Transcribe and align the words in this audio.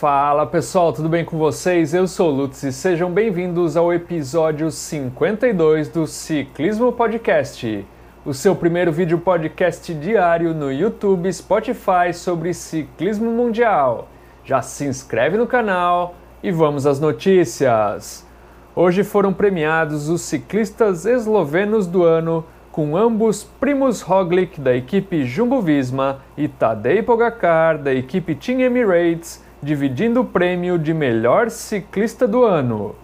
Fala 0.00 0.46
pessoal, 0.46 0.94
tudo 0.94 1.10
bem 1.10 1.26
com 1.26 1.36
vocês? 1.36 1.92
Eu 1.92 2.08
sou 2.08 2.30
o 2.30 2.34
Lutz 2.34 2.62
e 2.62 2.72
sejam 2.72 3.12
bem-vindos 3.12 3.76
ao 3.76 3.92
episódio 3.92 4.70
52 4.70 5.88
do 5.88 6.06
Ciclismo 6.06 6.90
Podcast, 6.90 7.86
o 8.24 8.32
seu 8.32 8.56
primeiro 8.56 8.90
vídeo 8.90 9.18
podcast 9.18 9.92
diário 9.92 10.54
no 10.54 10.72
YouTube 10.72 11.30
Spotify 11.30 12.14
sobre 12.14 12.54
ciclismo 12.54 13.30
mundial. 13.30 14.08
Já 14.42 14.62
se 14.62 14.86
inscreve 14.86 15.36
no 15.36 15.46
canal 15.46 16.14
e 16.42 16.50
vamos 16.50 16.86
às 16.86 16.98
notícias. 16.98 18.26
Hoje 18.74 19.04
foram 19.04 19.34
premiados 19.34 20.08
os 20.08 20.22
ciclistas 20.22 21.04
eslovenos 21.04 21.86
do 21.86 22.04
ano, 22.04 22.46
com 22.72 22.96
ambos 22.96 23.44
Primus 23.44 24.00
Roglic 24.00 24.58
da 24.62 24.74
equipe 24.74 25.26
Jumbo-Visma 25.26 26.22
e 26.38 26.48
Tadej 26.48 27.02
Pogacar 27.02 27.76
da 27.76 27.92
equipe 27.92 28.34
Team 28.34 28.60
Emirates 28.60 29.49
dividindo 29.62 30.22
o 30.22 30.24
prêmio 30.24 30.78
de 30.78 30.94
melhor 30.94 31.50
ciclista 31.50 32.26
do 32.26 32.44
ano. 32.44 32.94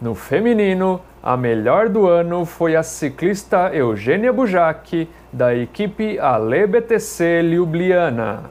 No 0.00 0.14
feminino, 0.14 1.00
a 1.22 1.36
melhor 1.36 1.88
do 1.88 2.06
ano 2.06 2.44
foi 2.44 2.76
a 2.76 2.82
ciclista 2.82 3.70
Eugênia 3.72 4.32
Bujac, 4.32 5.08
da 5.32 5.54
equipe 5.54 6.18
Ale 6.18 6.66
BTC 6.66 7.42
Ljubljana. 7.42 8.50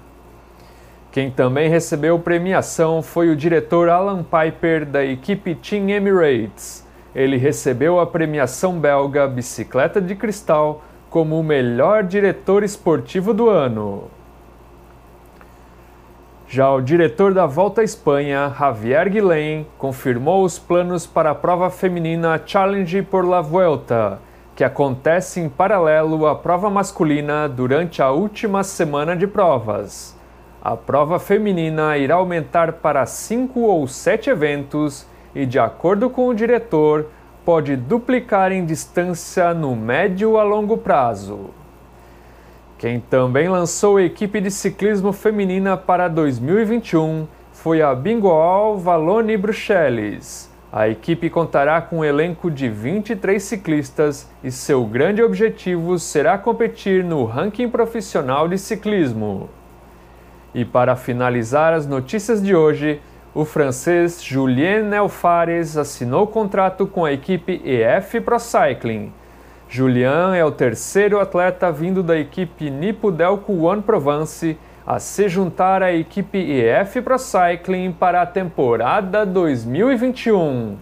Quem 1.12 1.30
também 1.30 1.70
recebeu 1.70 2.18
premiação 2.18 3.04
foi 3.04 3.30
o 3.30 3.36
diretor 3.36 3.88
Alan 3.88 4.24
Piper, 4.24 4.86
da 4.86 5.06
equipe 5.06 5.54
Team 5.54 5.90
Emirates. 5.90 6.84
Ele 7.14 7.38
recebeu 7.38 8.00
a 8.00 8.08
premiação 8.08 8.80
belga 8.80 9.28
Bicicleta 9.28 10.02
de 10.02 10.16
Cristal 10.16 10.84
como 11.12 11.40
o 11.40 11.44
melhor 11.44 12.02
diretor 12.02 12.64
esportivo 12.64 13.32
do 13.32 13.48
ano. 13.48 14.10
Já 16.54 16.72
o 16.72 16.82
diretor 16.82 17.34
da 17.34 17.48
Volta 17.48 17.82
à 17.82 17.84
Espanha, 17.84 18.54
Javier 18.56 19.10
Guilhem, 19.10 19.66
confirmou 19.76 20.44
os 20.44 20.60
planos 20.60 21.08
para 21.08 21.32
a 21.32 21.34
prova 21.34 21.72
feminina 21.72 22.40
Challenge 22.46 23.02
por 23.02 23.28
la 23.28 23.42
Vuelta, 23.42 24.20
que 24.56 24.64
acontece 24.64 25.40
em 25.40 25.50
paralelo 25.50 26.28
à 26.28 26.36
prova 26.36 26.70
masculina 26.70 27.50
durante 27.50 28.04
a 28.04 28.12
última 28.12 28.64
semana 28.64 29.16
de 29.16 29.26
provas. 29.26 30.16
A 30.62 30.78
prova 30.78 31.18
feminina 31.18 31.98
irá 31.98 32.14
aumentar 32.14 32.74
para 32.74 33.04
cinco 33.08 33.62
ou 33.62 33.88
sete 33.88 34.30
eventos 34.30 35.08
e, 35.34 35.48
de 35.48 35.58
acordo 35.58 36.08
com 36.08 36.28
o 36.28 36.36
diretor, 36.36 37.08
pode 37.44 37.76
duplicar 37.76 38.52
em 38.52 38.64
distância 38.64 39.56
no 39.56 39.76
médio 39.76 40.38
a 40.38 40.44
longo 40.44 40.78
prazo. 40.78 41.50
Quem 42.84 43.00
também 43.00 43.48
lançou 43.48 43.96
a 43.96 44.04
equipe 44.04 44.42
de 44.42 44.52
ciclismo 44.52 45.14
feminina 45.14 45.78
para 45.78 46.10
2021 46.10 47.26
foi 47.54 47.82
a 47.82 47.96
Bingoal 47.96 48.78
Valone 48.78 49.38
Bruxelles. 49.38 50.52
A 50.70 50.90
equipe 50.90 51.30
contará 51.30 51.82
com 51.82 52.00
um 52.00 52.04
elenco 52.04 52.52
de 52.52 52.68
23 52.68 53.42
ciclistas 53.42 54.30
e 54.44 54.52
seu 54.52 54.84
grande 54.84 55.24
objetivo 55.24 55.98
será 55.98 56.38
competir 56.38 57.06
no 57.06 57.24
ranking 57.24 57.70
profissional 57.70 58.50
de 58.50 58.58
ciclismo. 58.58 59.50
E 60.54 60.66
para 60.66 60.98
finalizar 60.98 61.72
as 61.74 61.88
notícias 61.88 62.44
de 62.44 62.54
hoje, 62.54 63.00
o 63.34 63.46
francês 63.46 64.22
Julien 64.22 64.84
Nelfares 64.84 65.78
assinou 65.78 66.28
contrato 66.28 66.86
com 66.86 67.06
a 67.06 67.14
equipe 67.14 67.62
EF 67.64 68.20
Pro 68.20 68.38
Cycling 68.38 69.23
Julian 69.74 70.36
é 70.36 70.46
o 70.46 70.52
terceiro 70.52 71.20
atleta 71.20 71.72
vindo 71.72 72.04
da 72.04 72.16
equipe 72.16 72.70
Nipo 72.70 73.12
Delco 73.12 73.52
One 73.54 73.82
Provence 73.82 74.56
a 74.86 75.00
se 75.00 75.28
juntar 75.28 75.82
à 75.82 75.92
equipe 75.92 76.38
EF 76.38 77.02
Pro 77.02 77.18
Cycling 77.18 77.92
para 77.92 78.22
a 78.22 78.26
temporada 78.28 79.26
2021. 79.26 80.78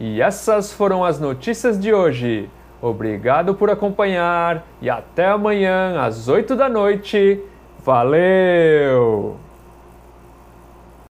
E 0.00 0.22
essas 0.22 0.72
foram 0.72 1.04
as 1.04 1.20
notícias 1.20 1.78
de 1.78 1.92
hoje. 1.92 2.48
Obrigado 2.80 3.54
por 3.54 3.68
acompanhar 3.68 4.66
e 4.80 4.88
até 4.88 5.26
amanhã 5.26 6.00
às 6.00 6.26
8 6.26 6.56
da 6.56 6.66
noite. 6.66 7.42
Valeu! 7.84 9.36